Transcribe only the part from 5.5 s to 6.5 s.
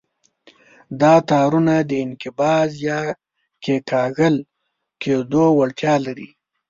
وړتیا لري.